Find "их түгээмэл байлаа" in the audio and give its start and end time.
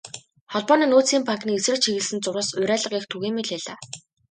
2.99-3.77